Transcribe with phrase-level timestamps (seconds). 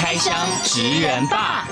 [0.00, 1.66] 开箱职人吧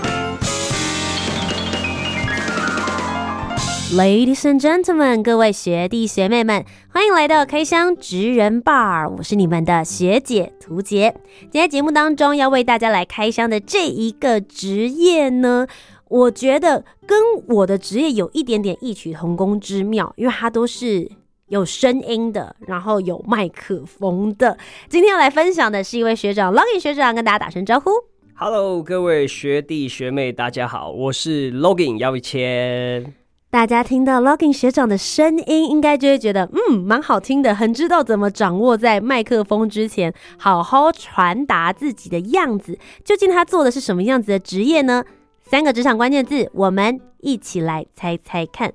[3.92, 11.14] ，Ladies and gentlemen，各位学弟学妹们，欢迎来到开箱职人吧，我是你们的学姐屠洁。
[11.42, 15.68] 今天节目当中要为大家来开箱的这一个职业呢，
[16.08, 21.08] 我觉得跟我的职业有一点点异曲同工之妙，因为它都是
[21.46, 24.58] 有声音的，然后有麦克风的。
[24.88, 27.92] 今天要来分享的是一位学长，Logan 学长，跟大家打声招呼。
[28.38, 33.14] Hello，各位学弟学妹，大家好，我是 Login 姚宇谦。
[33.48, 42.78] 大家听到 Login 学长的声音，应该就会觉得，嗯，蛮好听的，很知道怎么掌握在麦克风之前，好好传达自己的样子。
[43.02, 45.02] 究竟他做的是什么样子的职业呢？
[45.42, 48.74] 三个职场关键字，我们一起来猜猜看。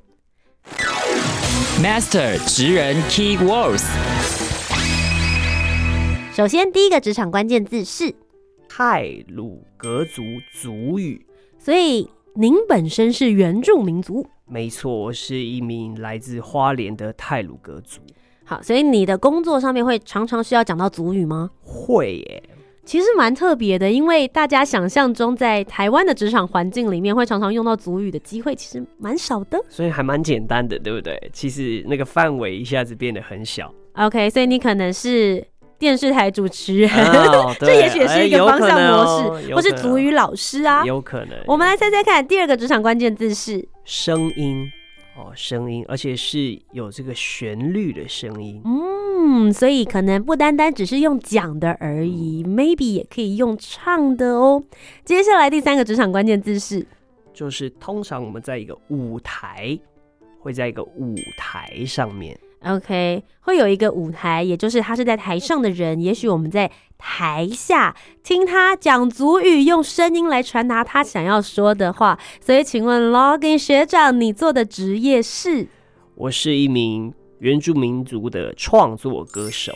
[1.79, 3.85] Master 职人 Key Words。
[6.33, 8.15] 首先，第一个职场关键字是。
[8.73, 11.25] 太鲁格族族语，
[11.59, 14.25] 所以您本身是原住民族？
[14.45, 17.99] 没错，我是一名来自花莲的泰鲁格族。
[18.45, 21.51] 好，所以你的工作上面会常常需要讲到族语吗？
[21.61, 22.43] 会耶，
[22.85, 29.61] 其实蛮特别的，因为大家想象中在台湾的职场环境里面会常常用到族语的机会，其实蛮少的。
[29.67, 31.29] 所以还蛮简单的，对不对？
[31.33, 33.73] 其实那个范围一下子变得很小。
[33.95, 35.45] OK，所以你可能是。
[35.81, 41.35] 电视台主持人，哦、 这也许也是一个方向模式，哦、或是足语老师啊，有可能。
[41.47, 44.69] 我们来猜猜看，第二个职场关键字是声音
[45.17, 48.61] 哦，声音，而且是有这个旋律的声音。
[48.63, 54.63] 嗯，所以可能不单单只是用讲的而已，嗯，maybe 也可以用唱的哦。
[55.03, 56.85] 接下来第三个职场关键字是，
[57.33, 59.75] 就是通常我们在一个舞台，
[60.39, 62.39] 会在一个舞台上面。
[62.63, 72.19] OK，会有一个舞台，也就是他是在台上的人，也许我们在台下听他讲足语，用声音来传达他想要说的话。
[72.39, 75.67] 所以，请问 Logan 学长，你做的职业是？
[76.13, 79.73] 我是一名原住民族的创作歌手。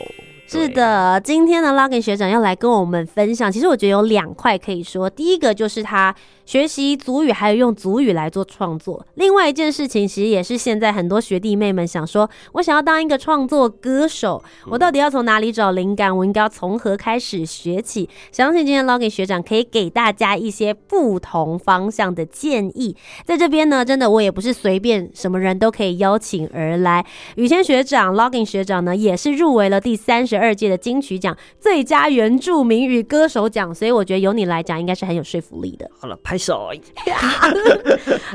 [0.48, 3.50] 是的，今天呢，Logan 学长要来跟我们分享。
[3.50, 6.14] 其实我觉得有两块可以说，第一个就是他
[6.44, 9.04] 学习祖语，还有用祖语来做创作。
[9.14, 16.16] 另外一件事情，其实也是现在很多学弟妹们想说，我想要当一个创作歌手，我到底要从哪里找灵感？
[16.16, 18.08] 我应该要从何开始学起？
[18.30, 22.94] 相信今天 Logan 学长可以给大家一些不同方向的建议。
[23.24, 27.04] 在这边呢，真的我也不是随便什么人都可以邀请而来。
[27.34, 35.90] 雨谦学长，Logan 学长呢，也是入围了第三十二届的金曲奖最佳原住民语歌手奖，所以我觉得由你来讲应该是很有说服力的。
[35.98, 36.70] 好了，拍手。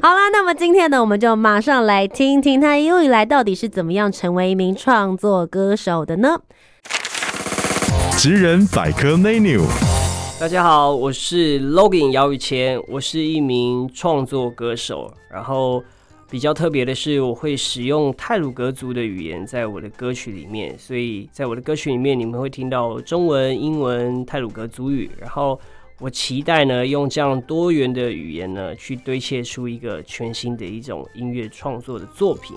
[0.01, 6.39] 好啦，那么今天呢，我们就马上来听听他一路以来到底是怎么样成为一名创作歌手的呢？
[8.17, 9.61] 职人百科 menu。
[10.39, 15.83] 大家好，我是 Logan 姚宇谦，我是一名创作歌手，然后。
[16.31, 25.11] 比较特别的是，我会使用泰鲁格族的语言在我的歌曲里面，所以在我的歌曲里面，你们会听到中文、英文、泰鲁格族语。
[25.19, 25.59] 然后
[25.99, 32.55] 我期待呢，用这样多元的语言呢，去堆砌出一个全新的一种音乐创作的作品。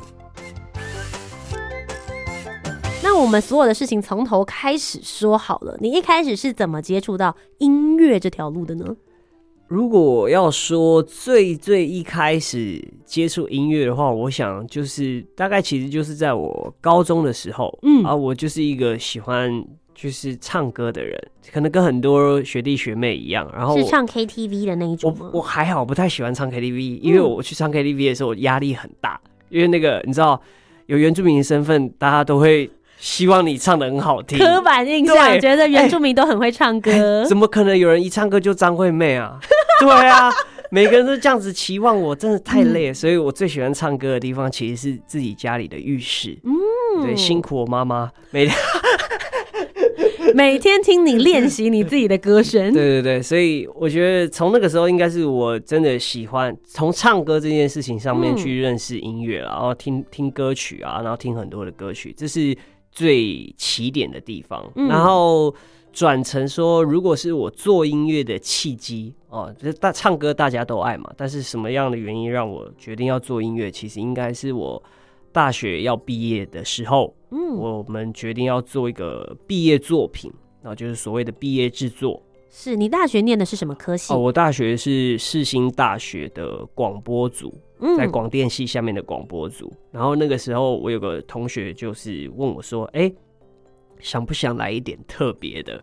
[3.02, 8.94] 那我们所有的事情从头开始说好了，你一开始是怎么接触到音乐这条路的呢？
[9.66, 19.64] 如果要说最最一开始接触音乐的话，我想就是大概其实就是在我高中的时候，嗯啊，我就是一个喜欢
[19.94, 21.18] 就是唱歌的人，
[21.52, 25.16] 可能跟很多学弟学妹一样，然后是唱 KTV 的那一种。
[25.18, 30.40] 我我还好，不太喜欢唱 KTV，因为我去唱 KTV 的时候压力很大，因为那个你知道
[30.86, 32.70] 有原住民的身份，大家都会。
[32.98, 39.38] 希望你唱的很好听，刻板印象觉得原住民都很会唱歌，欸欸，怎么可能有人一唱歌就张惠妹啊？
[39.80, 40.30] 对啊，
[40.70, 42.92] 每个人都这样子期望我，真的太累了。
[42.92, 46.38] 嗯、所以我最喜欢唱歌的地方其实是自己家里的浴室。
[46.44, 48.56] 嗯，对，辛苦我妈妈每天
[50.34, 52.72] 每天听你练习你自己的歌声。
[52.72, 62.56] 对对对，所以我觉得从那个时候应该是我真的喜欢从唱歌这件事情上面去认识音乐，然后听听歌曲啊，然后听很多的歌曲，这是。
[62.94, 65.52] 最起点的地方，嗯、然后
[65.92, 73.68] 转成说，如果是我做音乐的契机哦，就是大唱歌大家都爱嘛，但是什么样的原因让我决定要做音乐？
[73.68, 74.80] 其实应该是我
[75.32, 80.32] 大学要毕业的时候，嗯，我们决定要做一个毕业作品，
[80.62, 82.22] 然后就是所谓的毕业制作。
[82.48, 84.14] 是你大学念的是什么科系？
[84.14, 87.52] 哦，我大学是世新大学的广播组，
[87.96, 89.70] 在广电系下面的广播组。
[89.72, 89.78] 嗯。
[89.92, 93.14] 然后那个时候，我有个同学就是问我说：“哎、欸。”
[94.00, 95.82] 想不想来一点特别的？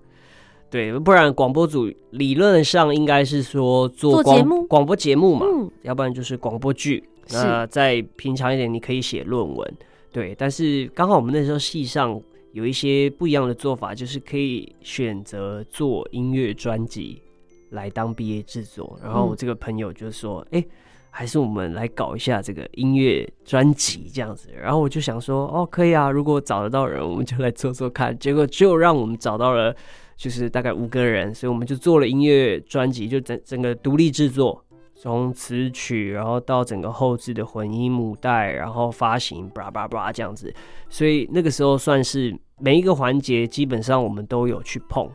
[0.69, 7.03] 对，不然广播组理论上应该是说做广广播节目嘛，嗯，要不然就是广播剧。
[7.31, 9.73] 那再平常一点，你可以写论文。
[10.11, 12.21] 对，但是刚好我们那时候系上
[12.51, 17.19] 有一些不一样的做法，就是可以选择做音乐专辑
[17.71, 18.99] 来当毕业制作。
[19.01, 20.61] 然后我这个朋友就说：“哎、嗯。
[20.61, 20.67] 欸”
[21.13, 28.17] 还是我们来搞一下这个音乐专辑这样子，然后我就想说，哦，可以啊，如果找得到人，我们就来做做看。
[28.17, 29.75] 结果就让我们找到了，
[30.15, 34.63] 就是大概五个人，所以我们就做了音乐专辑，就整整个独立制作，
[34.95, 40.53] 从词曲，然后到整个后置的混音母带，然后发行，叭叭叭这样子。
[40.89, 45.09] 所以那个时候算是每一个环节，基本上我们都有去碰。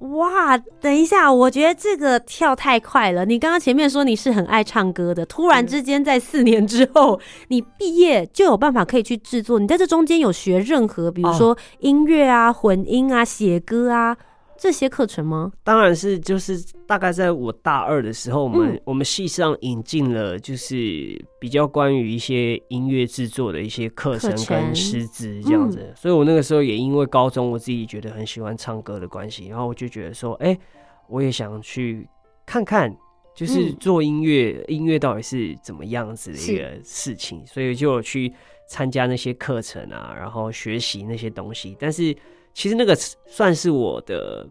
[0.00, 3.24] 哇，等一下，我觉得这个跳太快了。
[3.24, 9.58] 你刚刚前面说你是很爱唱歌的，突然之间在四年之后，你毕业就有办法可以去制作。
[9.58, 14.16] 你在这中间有学任何，比如说音乐啊、混音啊、写歌啊。
[14.60, 15.50] 这些课程吗？
[15.64, 25.78] 当然是，就是大概在我大二的时候，我们、嗯、我们系上引进了，就是比较关于一些音乐制作的一些课程跟师资这样子。
[25.80, 30.60] 嗯、所以我那个时候也因为高中我自己觉得很喜欢唱歌的关系，然后我就觉得说，哎、欸，
[31.08, 32.06] 我也想去
[32.44, 32.94] 看看，
[33.34, 38.30] 就是做音乐，嗯、音乐到底是怎么样子的一个事情，所以就有去
[38.68, 42.14] 参加那些课程啊，然后学习那些东西，但是。
[42.52, 44.46] 其实那个算是我的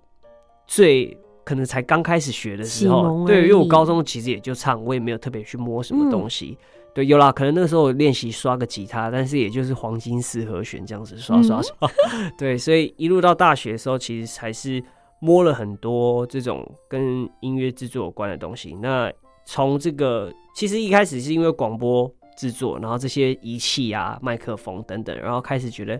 [0.65, 6.57] 最可能才刚开始学的时候，对，因为我高中其实也就唱，我也没有特别去摸什么东西。
[6.59, 11.75] 嗯、对，有啦，可能那个时候练习刷个吉他，但是也就是黄金四和弦这样子刷刷刷。
[12.13, 14.83] 嗯、 对，所以一路到大学的时候，其实才是
[15.19, 18.75] 摸了很多这种跟音乐制作有关的东西。
[18.75, 19.11] 那
[19.45, 25.99] 从这个其实一开始是因为广播制作，然后这些仪器啊、麦克风等等，然后开始觉得。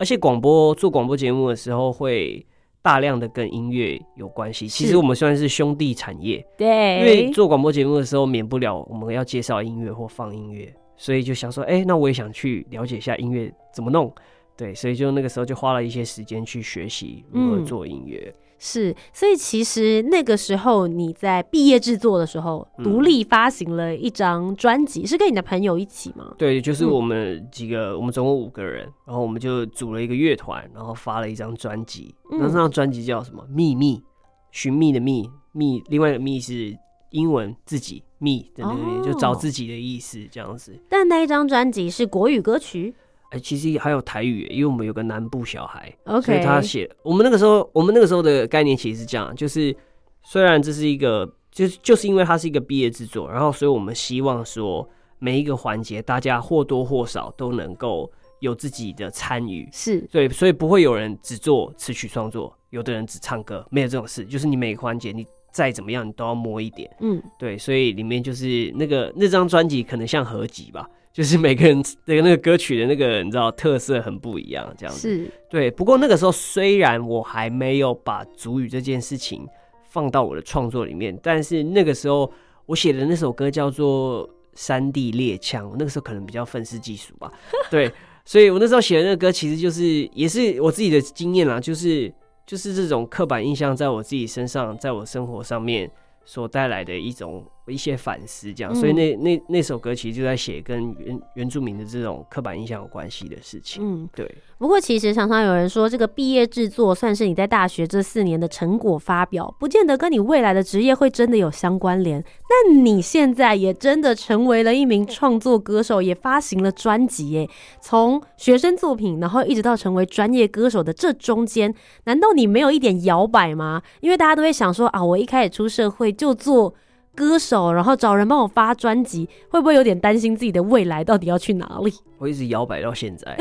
[0.00, 2.44] 而且广播做广播节目的时候，会
[2.80, 4.66] 大量的跟音乐有关系。
[4.66, 6.98] 其实我们算是兄弟产业，对。
[6.98, 14.10] 因为做广播节目的时候，免不了我们要介绍音乐或放音乐，所以就想说，哎、欸，那我也想去了解一下音乐怎么弄。
[14.56, 18.34] 对，所以就那个时候就花了一些时间去学习如何做音乐。
[18.34, 26.34] 嗯是，所以其实那个时候你在毕业制作的时候，独立发行了一张专辑，是跟你的朋友一起吗？
[26.36, 32.14] 对，就是我们几个，我们总共五个人，然后我们就组了一个乐团，然后发了一张专辑。
[32.30, 33.42] 那那张专辑叫什么？
[33.48, 34.02] 秘密，
[34.50, 36.76] 寻觅的觅，觅，另外一个觅是
[37.12, 40.78] 英文自己，觅，对对对，就找自己的意思这样子。
[40.86, 42.94] 但那一张专辑是国语歌曲。
[43.30, 46.22] 哎、欸，其实还有台语，因为我们有个南部小孩，Okay.
[46.22, 49.74] 所以他写我们那个时候，我们那个时候的概念其实是这样，就是
[50.22, 54.88] 虽然这是一个，就是就是因为它是一个毕业制作，然后所以我们希望说
[55.20, 58.10] 每一个环节大家或多或少都能够
[58.40, 70.90] 有自己的参与，是对，所以不会有人只做词曲创作，有的人只唱歌，没有这种事，就是你每个环节你再怎么样你都要摸一点，嗯，对，所以里面就是那个那张专辑可能像合集吧。
[71.12, 75.68] 就是每个人的那个歌曲的那个你知道特色很不一样，这样子是对。
[75.68, 79.44] 不过那个时候虽然我还没有把主语这件事情
[79.88, 82.32] 放到我的创作里面，但是那个时候
[82.64, 84.24] 我写的那首歌叫做
[84.54, 87.32] 《山地猎枪》，那个时候可能比较愤世嫉俗吧。
[87.68, 87.90] 对，
[88.24, 92.12] 所以我那时候写的那个歌其实就是也是我自己的经验啦，就是
[92.46, 95.90] 就是这种刻板印象在我自己身上，在我生活上面
[96.24, 97.44] 所带来的一种。
[97.70, 103.82] 一些反思，这样，所以那那那首歌其实就在写跟原原住民的这种刻板印象有关系的事情。
[103.82, 104.30] 嗯，对。
[104.58, 112.22] 不过其实常常有人说，这个毕业制作算是你在大学这四年的成果发表，不见得跟你未来的职业会真的有相关联。
[112.22, 117.48] 那你现在也真的成为了一名创作歌手，也发行了专辑，耶。
[117.80, 121.74] 从学生作品，然后一直到成为专业歌手的这中间，
[122.04, 123.80] 难道你没有一点摇摆吗？
[124.00, 126.74] 因为大家都会想说啊，我一开始出社会就做。
[127.14, 131.92] 歌手，然后找人帮我发专辑，会不会有点担心自己的未来到底要去哪里？
[132.18, 133.36] 我一直摇摆到现在，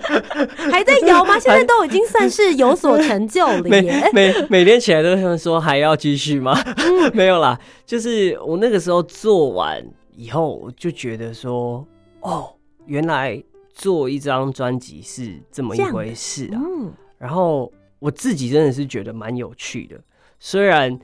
[0.70, 1.38] 还在摇吗？
[1.38, 4.08] 现在都已经算是有所成就了耶。
[4.12, 6.54] 每每每天起来都想说还要继续吗？
[7.12, 11.86] 没有啦，就是我那个时候做完以后，我就觉得说，
[12.20, 12.52] 哦，
[12.86, 16.60] 原来做一张专辑是这么一回事啊。
[16.60, 19.98] 嗯，然后我自己真的是觉得蛮有趣的，
[20.38, 20.98] 虽然。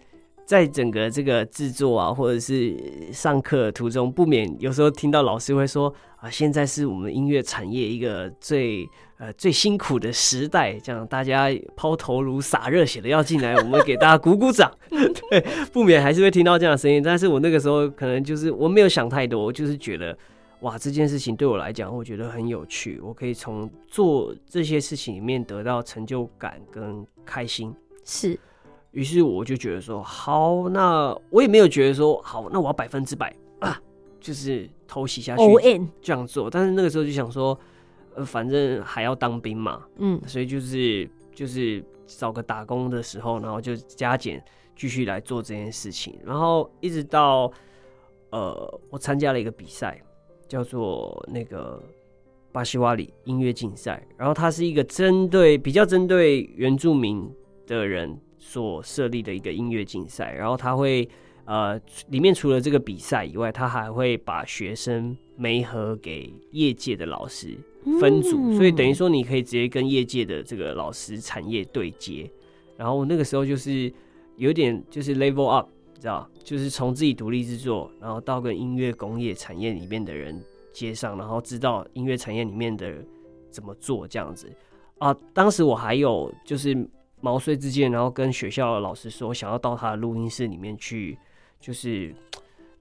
[0.46, 2.76] 在整个这个制作啊，或者是
[3.12, 8.88] 上课途中，不免有时候听到老师会说啊，现在是我们音乐产业一个最
[9.18, 14.72] 呃最辛苦的时代，这样大家抛头颅洒热血的要进来，我们给大家鼓鼓掌。
[14.88, 15.40] 对，
[15.72, 17.02] 不免还是会听到这样的声音。
[17.02, 20.16] 但是我那个时候可能就是我没有想太多，我就是觉得
[20.60, 27.74] 哇，这件事情对我来讲，我觉得很有趣，我可以从做这些事情里面得到成就感跟开心。
[28.04, 28.38] 是。
[28.96, 33.78] 于是我就觉得说，好，那我也没有觉得说，好，那我要百分之百啊，
[34.18, 35.42] 就是偷袭下去
[36.00, 36.48] 这样做。
[36.48, 37.56] 但是那个时候就想说，
[38.14, 44.42] 呃，反正还要当兵嘛，嗯，所以就是就是找个打工的时候，然后就加减
[44.74, 46.18] 继续来做这件事情。
[46.24, 47.52] 然后一直到
[48.30, 50.02] 呃，我参加了一个比赛，
[50.48, 51.82] 叫做那个
[52.50, 54.02] 巴西瓦里音乐竞赛。
[54.16, 57.30] 然后它是一个针对比较针对原住民
[57.66, 58.18] 的人。
[58.48, 61.06] 所设立的一个音乐竞赛，然后他会
[61.46, 61.76] 呃，
[62.10, 67.58] 里面除了这个比赛以外，他还会把学生媒合给业界的老师
[68.00, 72.30] 分组，嗯、所以等于说你可以直接跟业界的这个老师产业对接。
[72.76, 73.92] 然后那个时候就是
[74.36, 80.40] 有点就是 level up，你知道，就是从自己独立制作，然后到跟音乐工业产业里面的人
[80.72, 82.94] 接上，然后知道音乐产业里面的
[83.50, 84.48] 怎么做这样子
[84.98, 85.12] 啊。
[85.34, 86.88] 当时我还有就是。
[87.20, 91.18] 毛遂自荐，然后跟学校的老师说，想要到他的录音室里面去，
[91.58, 92.14] 就是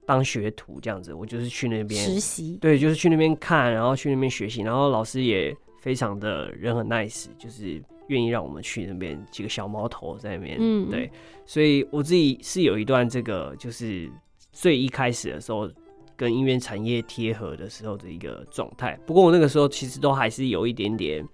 [0.05, 1.13] 当学徒这样子。
[1.13, 4.61] 我就是去那边实习，对，就是去那边看，然后去那边学习。
[4.61, 10.57] 然后老师也非常的人很 nice，就是愿意让我们去那边几个小毛头在那边。
[10.59, 11.09] 嗯，对，
[11.45, 14.11] 所以我自己是有一段这个，就是
[14.51, 15.67] 最一开始的时候
[16.15, 18.99] 跟音乐产业贴合的时候的一个状态。
[19.05, 21.25] 不过我那个时候其实都还是有一点点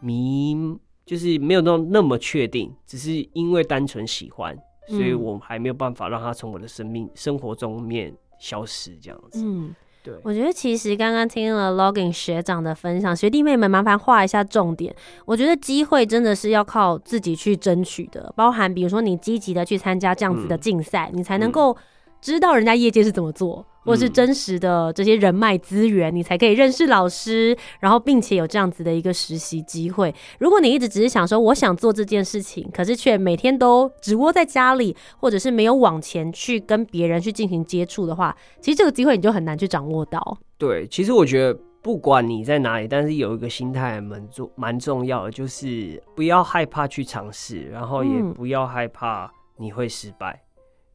[0.00, 0.78] 迷。
[1.06, 4.58] 就是没有那那么确定，只是因为单纯喜欢，
[4.88, 9.40] 所以我还没有办法让他从我的生命生活中面消失这样子。
[9.40, 9.72] 嗯，
[10.02, 10.14] 对。
[10.24, 14.94] 我觉得其实刚刚听了 Logan 学长的分享，学弟妹们麻烦画一下重点。
[15.24, 21.76] 我觉得机会真的是要靠自己去争取的，包含比如说你积极的去参加这样子的竞赛，嗯、你才能够
[22.20, 23.64] 知道人家业界是怎么做。
[23.86, 30.14] 或是真实的这些人脉资源，你才可以认识老师，然后并且有这样子的一个实习机会。
[30.40, 40.38] 如果你一直只是想说我想做这件事情，可是却每天都只窝在家里，或者是没有往前去跟别人去进行接触的话，其实这个机会你就很难去掌握到。
[40.58, 50.42] 对，其实我觉得不管你在哪里，但是有一个心态蛮重蛮重要的，就是不要害怕去尝试，然后也不要害怕你会失败，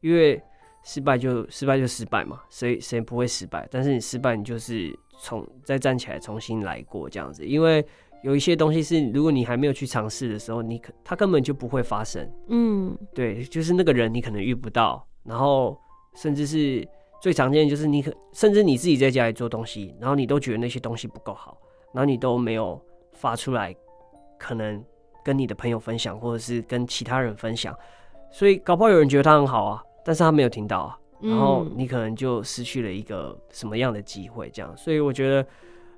[0.02, 0.42] 嗯、因为。
[0.84, 3.66] 失败就失败就失败嘛，谁谁不会失败？
[3.70, 7.44] 但是你失败，你就是从再站起来重新来过这样子。
[7.46, 7.84] 因为
[8.22, 12.28] 有一些东西是，如果你还没有去尝试的时候，你可它根本就不会发生。
[12.48, 15.78] 嗯，对，就是那个人你可能遇不到，然后
[16.14, 16.86] 甚至是
[17.20, 21.56] 最常见的就是你可甚至你自己在家里做东西，然后你都觉得那些东西不够好，
[21.92, 22.80] 然后你都没有
[23.12, 23.74] 发出来，
[24.38, 24.84] 可能
[25.24, 27.76] 跟你的朋友分享，或者是跟其他人分享，
[28.32, 29.82] 所以搞不好有人觉得他很好啊。
[30.04, 35.46] 但是他没有听到啊，然后你可能就失去了一个什么样的机会，这样，所以我觉得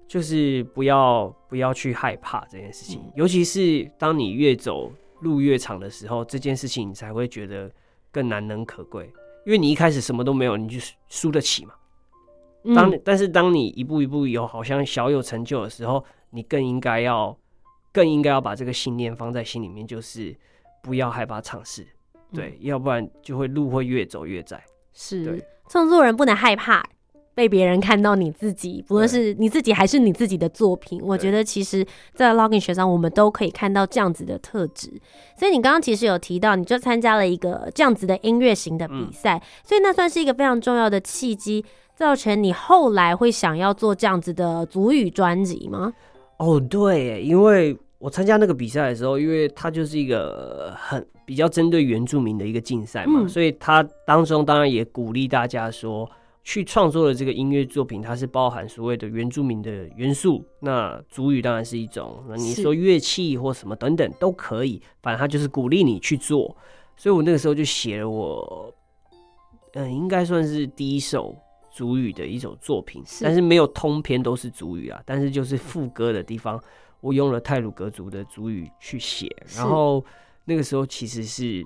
[0.06, 7.70] 就是不要不要去害怕这件事情，尤其是当你越走路越长的时候，这件事情你才会觉得
[8.12, 9.10] 更难能可贵，
[9.46, 11.72] 因为你一开始什么都没有，你就输得起嘛。
[12.74, 17.36] 当但是当你一步一步有好像小有成就的时候，你更应该要
[17.92, 20.34] 更应该要把这个信念放在心里面，就是
[20.82, 21.86] 不要害怕尝试。
[22.34, 24.62] 对，要不然就会路会越走越窄。
[24.92, 26.84] 是，创作人不能害怕
[27.34, 31.00] 被别人看到你自己，不论是你自己还是你自己的作品。
[31.02, 34.88] 我觉得其实，在 Login 学上，我们都可以看到这样子的特质。
[35.36, 41.64] 所以你刚刚其实有提到，你就参加了一个这样子的音乐型的比赛，嗯、所以那算是一个非常重要的契机，
[41.96, 45.92] 造成你后来会想要做这样子的足语专辑吗？
[46.36, 47.76] 哦，对，因为。
[48.04, 56.06] 我参加那个比赛的时候，因为它就是一个很比较针对原住民的一个竞赛嘛，嗯、所以它当中当然也鼓励大家说，
[56.42, 60.44] 去创作的这个音乐作品，它是包含所谓的原住民的元素。
[60.60, 66.54] 那主语当然是一种，那你说乐器或什么等等都可以，反正它就是鼓励你去做。
[66.98, 68.70] 所以我那个时候就写了我，
[69.72, 71.34] 嗯，应该算是第一首
[71.74, 76.62] 主语的一首作品，是但是没有通篇都是主语啊，但是就是副歌的地方。
[77.04, 80.02] 我用了泰鲁格族的族语去写，然后
[80.46, 81.62] 那个时候其实是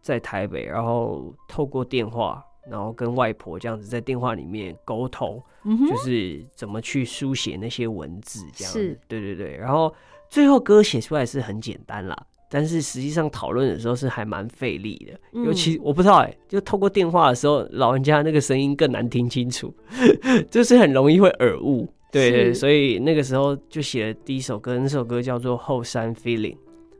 [0.00, 5.38] 在台北，然后透过电话，然后跟外婆这样子在电话里面沟通，
[5.86, 8.80] 就是怎么去书写那些文字这样子。
[8.80, 9.54] 是，对对对。
[9.54, 9.94] 然后
[10.30, 12.16] 最后歌写出来是很简单啦，
[12.48, 19.74] 但是实际上讨论的时候是还蛮费力的，嗯、尤其我不知道哎、欸，就透过电话的时候，老人家那个声音更难听清楚，
[20.50, 21.86] 就是很容易会耳误。
[22.10, 26.54] 对对，所以那个时候就写了第一首歌，那首歌叫做《后山 Feeling》，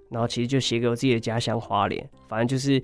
[0.09, 2.83] 然后其实就写给我自己的家乡花莲，反正就是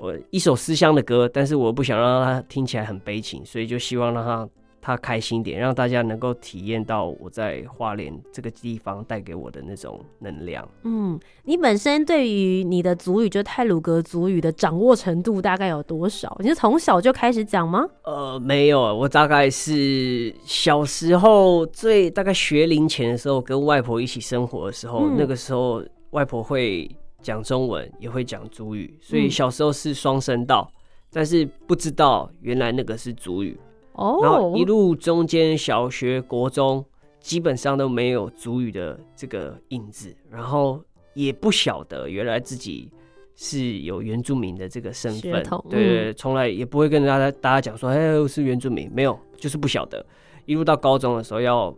[0.00, 4.48] 我一首思乡的歌，但是我不想让它听起来很悲情，所以就希望让它。
[4.84, 10.68] 他开心点，让大家能够体验到我在花莲这个地方带给我的那种能量。
[10.82, 16.36] 嗯，你本身对于你的族语，就泰鲁格族语的掌握程度大概有多少？
[16.38, 17.88] 你是从小就开始讲吗？
[18.02, 26.86] 呃，没有，我大概是小时候最大概学龄前的时候，跟外婆一起生活的时候，嗯、那个时候外婆会
[27.22, 30.76] 讲中文，也会讲族语，所以小时候是双声道，嗯、
[31.10, 33.58] 但是不知道原来那个是族语。
[33.94, 36.84] 哦，然后一路中间小学、国中
[37.20, 40.80] 基本上都没有族语的这个影子，然后
[41.14, 42.90] 也不晓得原来自己
[43.34, 50.04] 是有原住民的这个身份，嗯、对对，从来也不会跟大家大家讲说，哎，我是原住民，没有，就是不晓得。
[50.44, 51.74] 一路到高中的时候要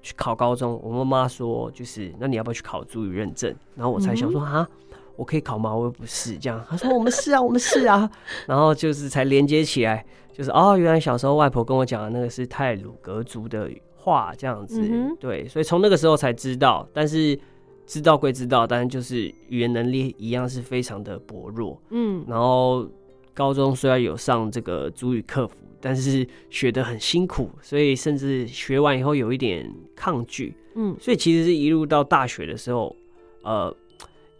[0.00, 3.52] 去考高中，我妈妈说，就是那你要不要去考族语认证？
[3.74, 5.74] 然后我才想说，啊、嗯，我可以考吗？
[5.74, 6.64] 我又不是这样。
[6.68, 8.08] 她说，我们是啊，我们是啊。
[8.46, 10.04] 然后就是才连接起来。
[10.36, 17.38] 就是哦，原来小时候外婆跟我讲的那个是泰鲁格族的话，这样子，嗯、对，所以从那个时候才知道，但是
[17.86, 22.84] 知道归知道，但是就是语言能力一样是非常的薄弱，嗯，然后
[23.32, 32.96] 高中虽然有上这个族语课辅，但是学得很辛苦，所以甚至学完以后有一点抗拒，嗯，所以其实是一路到大学的时候，
[33.42, 33.72] 呃。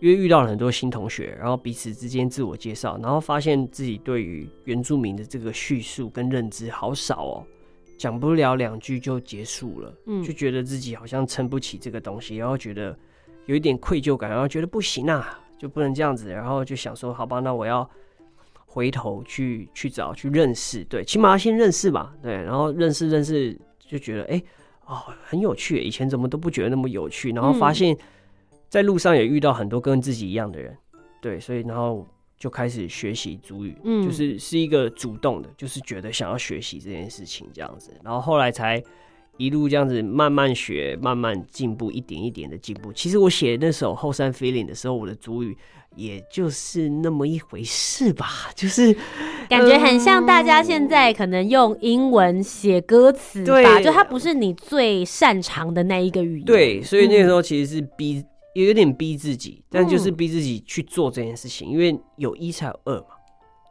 [0.05, 7.47] 因为遇到了很多新同学，然后彼此之间自我介绍，然后发现自己对于原住民的这个叙述跟认知好少哦，
[7.97, 12.95] 讲不了两句就结束了，嗯，就觉得自己好像撑不起这个东西，然后觉得
[13.47, 17.89] 有一点愧疚感，然后觉得不行啊，就不能这样子，然后就想说，好吧，那我要
[18.67, 24.43] 回头去去找去认识，对，起码要先认识吧，对，然后认识认识就觉得，哎，
[24.85, 27.97] 哦，很有趣，以前怎么都不觉得那么有趣，然后发现。
[28.75, 30.77] 在路上也遇到很多跟自己一样的人，
[31.23, 32.05] 对，所以然后
[32.37, 38.83] 就开始学习主语，嗯，就是是一个主动的，就是觉得想要学习这件事情这样子，然后后来才
[39.37, 42.93] 一路这样子慢慢学，慢慢进步，一点一点的进步。
[42.93, 45.57] 其实我写那首《后山 Feeling》的时候，我的主语
[45.95, 48.93] 也就是那么一回事吧， 就是
[49.49, 58.25] 感觉很像大家现在可能用英文写歌词吧，就它不是你最擅长的那一个语言，对，所以那个时候其实是逼。
[58.55, 63.09] 也有点逼自己，但就是逼自己去做这件事情，嗯、因为有一才有二嘛，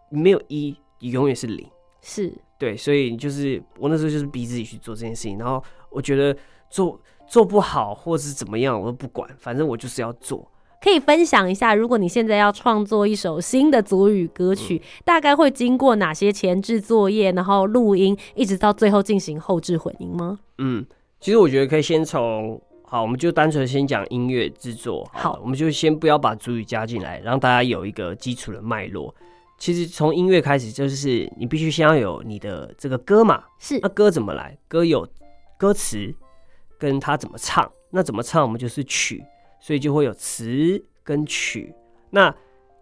[0.09, 1.65] 没有一，你永远是零。
[2.01, 6.35] 是对，所以就是我那时候就是逼自己去做这件事情，然后我觉得
[6.69, 10.45] 做做不好或是怎么样，我都不管，反正我就是要做。
[10.81, 20.39] 可以分享一下，如果你现在要创作一首新的族语歌曲，嗯、大概会经过哪些前置作业，然后录音，一直到最后进行后置混音吗？
[20.57, 20.85] 嗯，
[21.21, 22.61] 其实我觉得可以先从。
[22.93, 25.03] 好，我们就单纯先讲音乐制作。
[25.11, 29.11] 好，我们就先不要把主语加进来，让大家有一个基础的脉络。
[29.57, 33.45] 其实从音乐开始，就是你必须先要有你的这个歌嘛。
[33.57, 34.55] 是，那歌怎么来？
[34.67, 35.07] 歌有
[35.57, 36.13] 歌词，
[36.77, 37.67] 跟他怎么唱。
[37.89, 39.23] 那怎么唱，我们就是曲，
[39.59, 41.73] 所以就会有词跟曲。
[42.11, 42.31] 那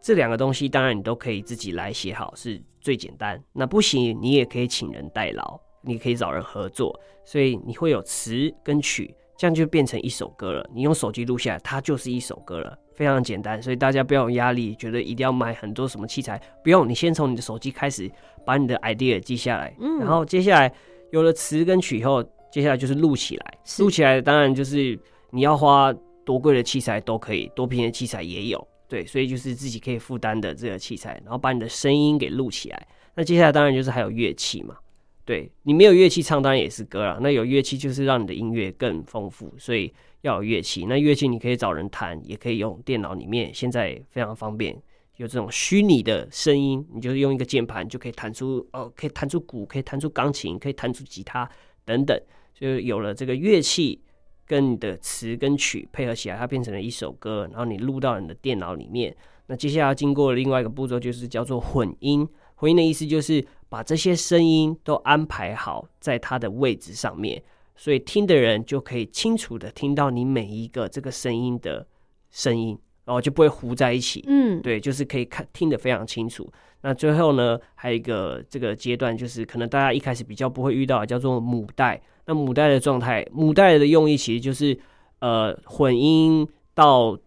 [0.01, 3.41] 这两个东西，当然你都可以自己来写好，是最简单。
[3.53, 6.99] 那不行，你也可以请人代劳，你可以找人合作。
[7.23, 9.15] 所以你会有词跟曲。
[9.41, 10.63] 这样就变成一首歌了。
[10.71, 13.59] 你用手机录下来，它就是一首歌了，非常简单。
[13.59, 16.87] 所以大家不要有压力，觉得一定要买很多什么器材，不用。
[16.87, 18.07] 你先从你的手机开始，
[18.45, 20.71] 把你的 idea 记下来，嗯，然后接下来
[21.09, 23.57] 有了词跟曲以后，接下来就是录起来。
[23.79, 24.95] 录起来当然就是
[25.31, 25.91] 你要花
[26.23, 32.87] 多贵的器材都可以，多便宜的器材也有，对，所以就是自己可以负担的这个器材，然后把你的声音给录起来。
[33.15, 34.75] 那接下来当然就是还有乐器嘛。
[35.23, 37.19] 对，你没有乐器唱当然也是歌啦。
[37.21, 40.85] 那有乐器就是让你的音乐更丰富，所以要有乐器。
[40.85, 44.75] 那乐器你可以找人弹，也可以用电脑里面，现在非常方便，
[45.17, 51.49] 有这种虚拟的声音，你就是用一个键盘就可以弹出哦，可以弹出鼓，可以弹出钢琴，可以弹出吉他
[51.85, 52.19] 等等，
[52.53, 54.01] 就有了这个乐器
[54.47, 59.15] 跟你的词跟曲配合起来，它变成了一首歌，然后你录到你的电脑里面。
[59.47, 62.27] 那接下来经过另外一个步骤，就是叫做混音。
[62.55, 67.41] 混音的意思就是把这些声音都安排好在它的位置上面，
[67.73, 71.87] 所以听的人就可以清楚的听到你每一个这个声音的
[72.31, 74.25] 声音，然后就不会糊在一起。
[74.27, 76.51] 嗯，对，就是可以看听得非常清楚。
[76.81, 82.01] 那最后呢，还有一个这个阶段，就是可能大家一开始比较不会遇到的，叫做母带。
[82.25, 84.77] 那母带的状态，母带的用意其实就是
[85.19, 87.17] 呃混音到。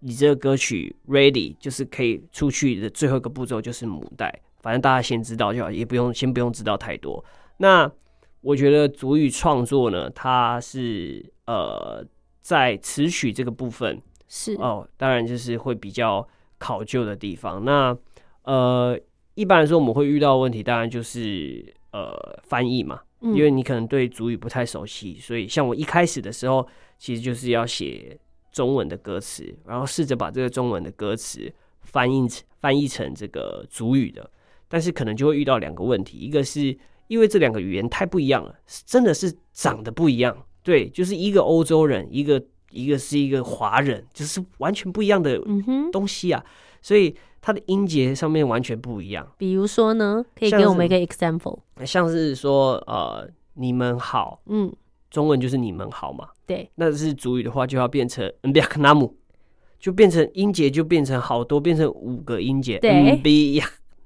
[0.00, 7.24] 你这个歌曲 ready，就是可以出去的最后一个步骤就是母带，反正大家先知道就好，也不用先不用知道太多。
[7.58, 7.88] 那
[8.40, 12.04] 我觉得主语创作呢，它是呃
[12.40, 16.26] 在词曲这个部分是哦，当然就是会比较
[16.58, 17.64] 考究的地方。
[17.64, 17.96] 那
[18.42, 18.98] 呃，
[19.36, 23.02] 一般来说我们会遇到的问题，当然就是呃翻译嘛。
[23.20, 26.66] 因为你可能对主语不太熟悉，所以像我一开始的时候，
[26.98, 28.18] 其实就是要写
[28.50, 31.52] 中文的歌词，然后试着把这个中文的歌词
[31.82, 34.28] 翻译成翻译成这个主语的，
[34.68, 36.76] 但是可能就会遇到两个问题，一个是
[37.08, 45.40] 因为这两个语言太不一样了，真的是长得不一样，对，就是一个欧洲人，一个一个是一个华人，就是完全不一样的
[45.92, 46.44] 东西啊，
[46.80, 47.14] 所以。
[47.38, 49.24] 它的音节上面完全不一样。
[49.38, 54.74] 比如说呢，可以给我们一个 example，像是说呃，你们好，嗯，
[55.12, 59.12] 中文就是你们好嘛，对，那是主语的话就要变成 mbiaknamu，
[59.78, 62.80] 就变成音节就变成好多，变成五个音节，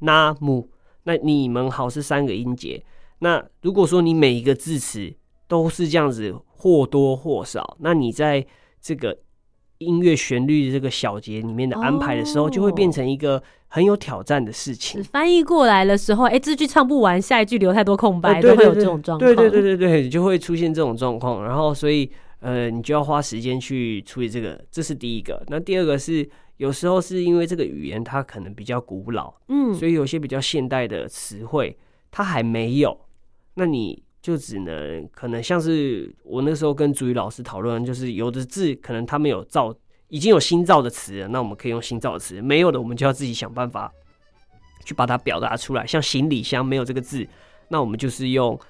[0.01, 0.67] 对，mbiaknamu，
[1.05, 2.83] 那你们好是三个音节。
[3.21, 5.13] 那如果说你每一个字词
[5.47, 8.47] 都是这样子或多或少，那你在
[8.81, 9.19] 这个。
[9.81, 15.03] 音乐旋律这个小节里面的安排的时候，就会变成一个很有挑战的事情。
[15.03, 19.21] 翻译过来的时候，哎，这句唱不完，下一句留太多空白，都会有这种状况。
[19.21, 21.43] 对对对对对，就会出现这种状况。
[21.43, 22.11] 然后，所以
[22.41, 25.43] 呃，你就要花时间去处理这个，这是第一个。
[25.49, 26.29] 那第二个是，
[26.61, 31.77] 有时候是因为这个语言它可能比较古老，嗯，所以有些比较现代的词汇
[32.11, 32.97] 它还没有。
[33.55, 34.05] 那你。
[34.23, 39.75] 就只能可能像是我那时候跟主语老师讨论，就是有的字可能他们有造，
[40.09, 43.91] 已经有新造的词了，那我们可以用新造的词；没有的，我们就要自己想办法
[44.85, 45.87] 去把它表达出来。
[45.87, 47.27] 像行李箱没有这个字，
[47.69, 48.61] 那我们就是用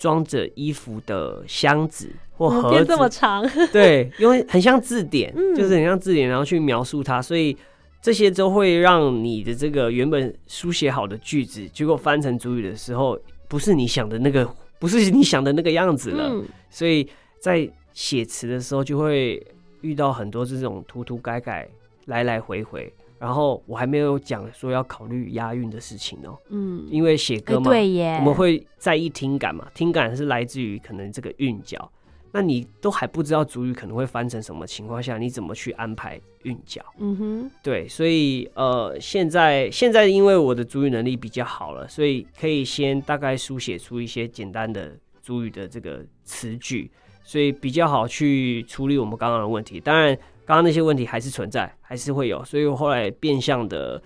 [0.00, 7.56] 装着衣服的箱子或盒子，这么长， 对，因为很像字典，就是很像字典，然后去描述它，所以
[8.02, 14.52] 这些都会让你的这个原本书写好的句子，结果翻成主语的时候，不是你想的那个。
[14.80, 17.06] 不是你想的那个样子了，嗯、所以
[17.38, 19.46] 在写词的时候就会
[19.82, 21.68] 遇到很多这种涂涂改改、
[22.06, 22.90] 来来回回。
[23.20, 31.92] 然后我还没有讲说要考虑押韵的事情哦、喔，嗯，因为写歌嘛，对耶，我们会在意听感嘛，听感是来自于可能这个韵脚。
[32.32, 36.80] 那你都还不知道主语可能会翻成什么情况下，你怎么去安排韵脚？
[36.98, 46.90] 嗯哼，对，所以呃，现在现在因为我的主语能力比较好了，所以可以先大概书写出一些简单的主语的这个词句，
[47.24, 49.80] 所以比较好去处理我们刚刚的问题。
[49.80, 50.16] 当然，
[50.50, 54.02] 刚刚那些问题还是存在，还是会有，所以我后来变相的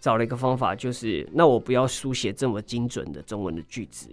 [0.00, 4.08] 找了一个方法，就是那我不要书写这么精准的中文的句子。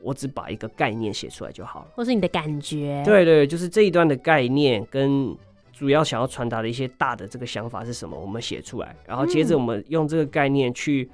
[0.00, 3.00] 我只把一个概念写出来就好了，或是你的感觉。
[3.06, 5.32] 对对，就是这一段的概念跟
[5.72, 11.08] 主要想要传达的一些大的这个想法是什么，我们写出来，然后接着我们用这个概念去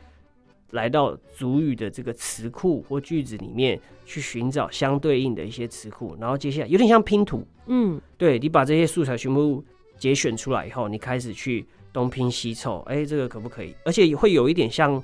[0.70, 7.46] 来到主语的这个词库或句子里面去寻找相对应的一些词库，然后接下来有点像拼图。
[7.66, 9.64] 嗯，对，你把这些素材全部
[9.98, 13.74] 节选出来以后，你开始去东拼西凑，哎，这个可不可以？
[13.84, 15.02] 而且会有一点像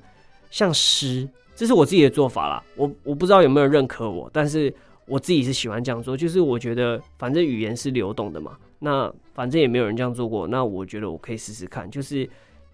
[0.50, 1.28] 像诗。
[1.56, 4.74] 这是我自己的做法啦，我我不知道有没有人认可我，但是
[5.06, 12.28] 我自己是喜欢这样做，就是我觉得反正语言是流动的嘛，那反正也没有人这样做过，那我觉得我可以试试看，就是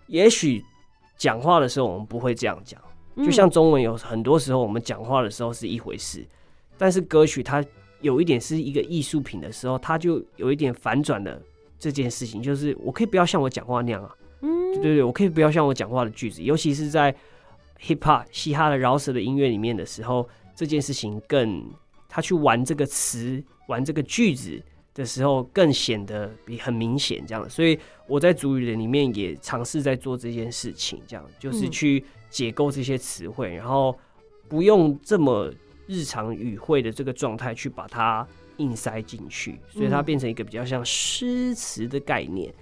[0.06, 0.64] 也许
[1.20, 2.80] 讲话的时候我们不会这样讲，
[3.18, 6.26] 就像中文有很多时候我们讲话的时候是一回事，
[6.78, 7.62] 但是歌曲它
[8.00, 11.38] 有一点是一个艺术品的时候，它就有一点反转了
[11.78, 17.14] 这件事情，就是我可以不要像我讲话那样啊，嗯，对对对，我可以不要像我讲话的句子，尤其是在。
[17.82, 21.64] hip hop 嘻哈的饶舌的音乐里面的时候，这件事情更
[22.10, 24.62] 他去玩这个词、玩这个句子
[25.00, 27.48] 的时候，更显得比很明显这样。
[27.48, 33.98] 所以我在主语的里面也尝试在做这件事情，这样就是去解构这些词汇，然后
[34.46, 35.50] 不用这么
[35.86, 42.54] 日常语汇的这个状态去把它硬塞进去，所以它变成一个比较像诗词的概念。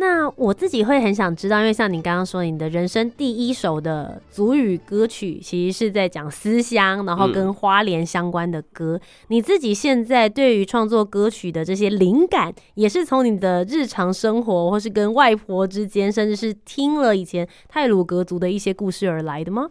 [0.00, 8.96] 那我自己会很想知道，因为像你刚刚说，你的人生第一首的族语歌曲，其实是在讲思乡，然后跟花莲相关的歌。
[8.96, 19.68] 嗯、你自己现在对于创作歌曲的这些灵感，也是从你的日常生活，或是跟外婆之间，甚至是听了以前泰鲁格族的一些故事而来的吗？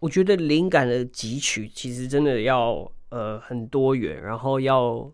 [0.00, 5.08] 我觉得灵感的汲取其实真的要呃很多元，然后要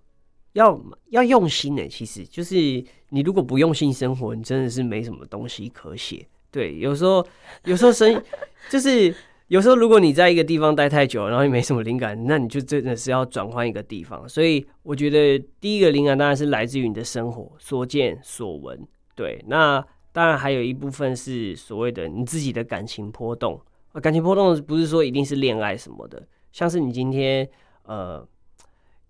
[0.56, 0.78] 要
[1.10, 1.88] 要用心呢。
[1.88, 2.84] 其实就是。
[3.10, 6.26] 你如果不用心生活，你真的是没什么东西可写。
[6.50, 7.24] 对，有时候，
[7.64, 8.20] 有时候生
[8.68, 9.14] 就是
[9.46, 14.28] 有时候，如果你在一个地方待太久，然后你没什么灵感，那你就真的是要转换一个地方。
[14.28, 18.76] 所以，我觉得第一个灵感当然是来自于你的生活所见所闻，
[19.14, 23.58] 对，那当然还有一部分是所谓的你自己的感情波动。
[24.02, 27.48] 感情波动不是说一定是恋爱什么的，像是你今天
[27.84, 28.26] 呃，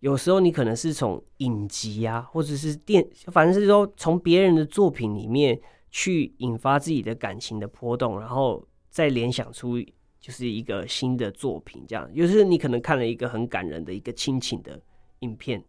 [0.06, 9.82] 有时候你可能是从影集啊，或者是电，反正是说从别人的作品里面去引发自己的感情的波动，然后再联想出
[10.20, 12.08] 就是一个新的作品，这样。
[12.14, 14.80] 有时候你可能看了一个很感人的一个亲情的
[15.20, 15.60] 影片，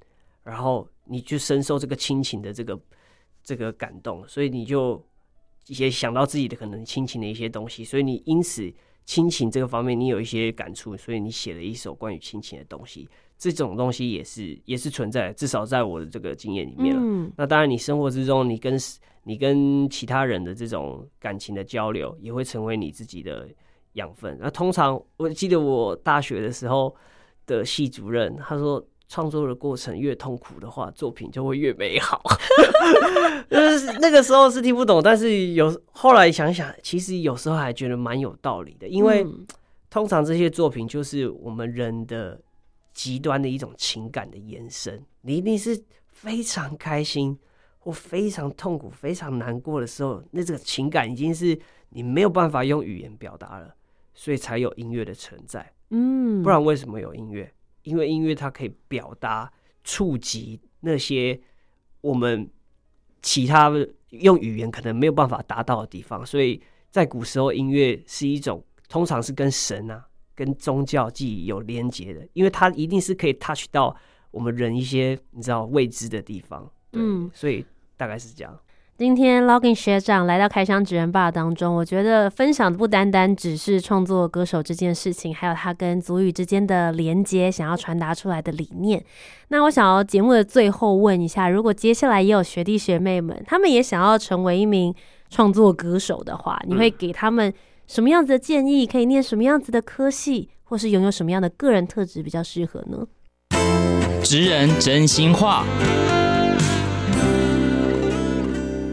[0.43, 2.80] 然后你就深受这个亲情的这个
[3.43, 5.04] 这个感动，所以你就
[5.65, 8.71] 也想到自己的可能亲情的一些东西，所以你因此。
[9.08, 13.08] 亲情这个方面，你有一些感触，所以你写了一首关于亲情的东西。
[13.38, 17.02] 这种东西也是也是存在，至少在我的这个经验里面了。
[17.04, 18.78] 嗯，那当然，你生活之中，你跟
[19.23, 23.47] 你跟其他人的这种感情的交流，也会成为你自己的
[23.93, 24.38] 养分。
[24.41, 26.95] 那通常，我记得我大学的时候
[27.45, 28.86] 的系主任，他说。
[29.10, 32.21] 创作的过程越痛苦的话，作品就会越美好。
[33.50, 38.86] 就是那个时候是听不懂，但是有后来想想，其实有时候还觉得蛮有道理的。
[38.86, 39.26] 因为
[39.89, 42.38] 通常这些作品就是我们人的
[42.98, 45.06] 极端的一种情感的延伸。
[45.22, 47.38] 你一定是非常开心
[47.78, 51.58] 或非常痛苦、非常难过的时候，那这个情感已经是
[51.90, 53.76] 你没有办法用语言表达了，
[54.16, 55.72] 所以才有音乐的存在。
[55.92, 57.54] 嗯，不然为什么有音乐？
[57.84, 61.40] 因为音乐它可以表达、触及那些
[62.02, 62.50] 我们
[63.22, 63.72] 其他
[64.10, 70.07] 用语言可能没有办法达到的地方，所以在古时候，音乐是一种通常是跟神啊、
[70.38, 73.93] 跟宗教记忆有连接的，因为它一定是可以 touch 到
[74.30, 76.69] 我们人一些你知道未知的地方。
[76.93, 77.65] 嗯，所以
[77.97, 78.56] 大概是这样。
[78.97, 89.04] 今天 Logan 学长来到开箱职人 BAR 当中，我觉得分享的不单单只是创作歌手这件事情，还有他跟族语之间的连接，想要传达出来的理念。
[89.50, 94.91] 那我想要节目的最后问一下，如果接下来也有学弟学妹们，他们也想要成为一名
[95.30, 97.54] 创作歌手的话，你会给他们
[97.88, 98.86] 什么样子的建议？
[98.86, 103.08] 可以念什么样子的科系，或是拥有什么样的个人特质比较适合呢？
[104.21, 105.65] 职人真心话。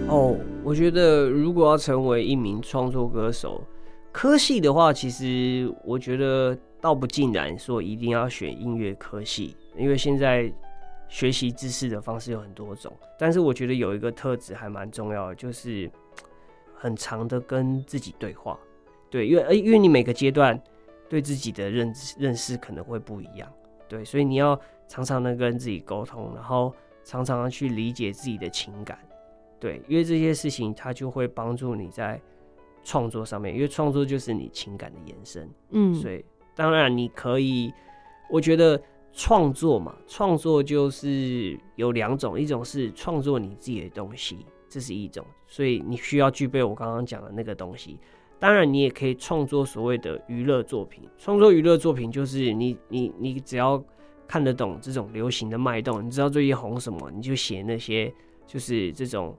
[0.09, 3.61] 哦，我觉得如果要成为一名创作歌手，
[4.13, 10.49] 科系的话，其实我觉得倒不尽然说一定要选音乐科系，因为现在
[11.09, 12.93] 学习知识的方式有很多种。
[13.19, 15.91] 但是我觉得有一个特质还蛮重要的，就是
[16.77, 18.57] 很长的跟自己对话。
[19.15, 20.61] 对，因为因为你每个阶段
[21.09, 23.49] 对自己的认知认识可能会不一样，
[23.87, 26.75] 对，所以你要常常的跟自己沟通，然后
[27.05, 28.99] 常常的去理解自己的情感。
[29.61, 32.21] 对，因为这些事情，它就会帮助你在
[32.83, 35.49] 创作上面，因为创作就是你情感的延伸。
[35.71, 36.25] 嗯，所以
[36.57, 37.73] 当然你可以，
[38.29, 48.01] 我觉得创作嘛，创作就是有两种，一种是创作你自己的东西，这是一种，所以你需要具备我刚刚讲的那个东西。
[48.39, 53.83] 当然，你也可以创作所谓的娱乐作品，创作娱乐作品就是你你你只要
[54.27, 58.13] 看得懂这种流行的脉动，你知道最近红什么，你就写那些
[58.47, 59.37] 就是这种。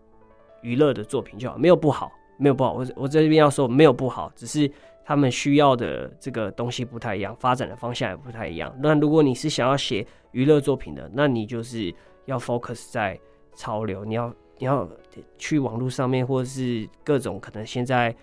[0.61, 2.73] 娱乐的作品就好，没有不好，没有不好。
[2.73, 4.67] 我我在这边要说没有不好，只是
[5.03, 8.75] 他们需要的这个东西不太一样，发展的方向也不太一样。
[8.81, 11.93] 那如果你是想要写娱乐作品的，那你就是
[12.25, 13.19] 要 focus 在
[13.53, 14.89] 潮流，你要你要
[15.37, 18.15] 去网络上面或者是各种可能现在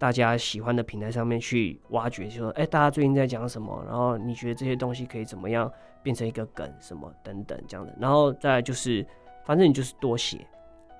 [0.00, 3.84] 大家喜欢的平台上面去挖掘，就说哎，大家最近在讲什么？
[3.86, 5.70] 然后你觉得这些东西可以怎么样
[6.02, 7.94] 变成一个梗什么等等这样的。
[8.00, 9.06] 然后再来就是，
[9.44, 10.38] 反正你就是多写。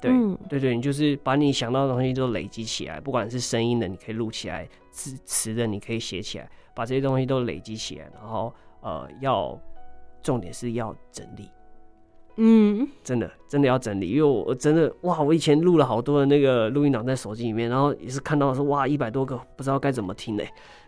[0.02, 0.12] 对
[0.50, 8.10] 对对，你就是把你想到的东西都累积起来，不管是声音的，你可以录起来；词词的，你可以写起来，把这些东西都累积起来。
[8.12, 9.58] 然后呃，要
[10.22, 11.48] 重点是要整理，
[12.36, 20.44] 嗯，真的真的要整理，因为我真的哇，我以前录了好多的那个录音档在手机里面，然后也是看到说哇，一百多个，不知道该怎么听呢。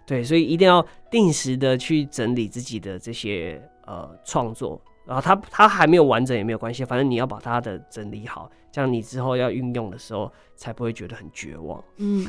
[0.06, 4.80] 对，所以一定要定时的去整理自己的这些呃创作。
[5.04, 11.82] 然后它它还没有完整也没有关系，反正你要把它的整理好，这样你之后要运用的时候才不会觉得很绝望。
[11.96, 12.24] 嗯，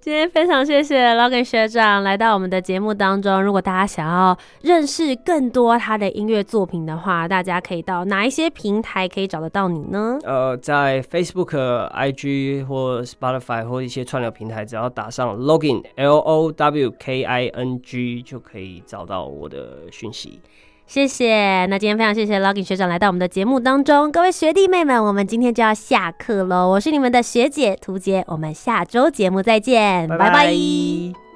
[0.00, 3.42] 今天非常谢谢 Logan 学长来到我们的节目当中。
[3.42, 10.18] 如果大家想要认识更多他的音乐作品的话，大家可以到哪一些平台可以找得到你呢？
[10.22, 11.50] 呃，在 Facebook、
[11.90, 20.40] IG 或 Spotify 或一些串流平台，只要打上 Lowking L O W K I N G 就可以找到我的讯息。
[20.88, 26.66] 谢谢，那今天非常谢谢 Login 学长来到我们的节目当中，各位学弟妹们，我们今天就要下课喽。
[26.70, 30.30] 我是你们的学姐涂洁，我们下周节目再见，拜拜。
[30.30, 31.27] 拜拜。